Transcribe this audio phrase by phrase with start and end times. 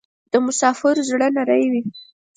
[0.31, 1.81] د مسافرو زړه نری وی